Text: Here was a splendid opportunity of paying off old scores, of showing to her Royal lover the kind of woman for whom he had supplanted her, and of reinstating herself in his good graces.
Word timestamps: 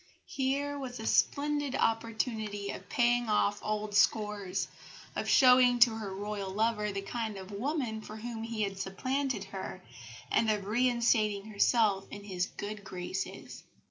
Here 0.25 0.79
was 0.79 0.99
a 0.99 1.05
splendid 1.05 1.75
opportunity 1.75 2.71
of 2.71 2.89
paying 2.89 3.29
off 3.29 3.59
old 3.61 3.93
scores, 3.93 4.67
of 5.15 5.29
showing 5.29 5.77
to 5.77 5.91
her 5.91 6.11
Royal 6.15 6.49
lover 6.49 6.91
the 6.91 7.03
kind 7.03 7.37
of 7.37 7.51
woman 7.51 8.01
for 8.01 8.15
whom 8.17 8.41
he 8.41 8.63
had 8.63 8.79
supplanted 8.79 9.43
her, 9.53 9.83
and 10.31 10.49
of 10.49 10.65
reinstating 10.65 11.45
herself 11.51 12.07
in 12.09 12.23
his 12.23 12.47
good 12.47 12.83
graces. 12.83 13.61